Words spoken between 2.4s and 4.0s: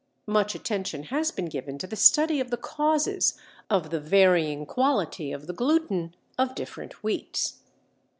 the causes of the